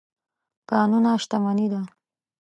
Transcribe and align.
کانونه 0.69 1.11
شتمني 1.23 1.67
ده. 1.71 1.81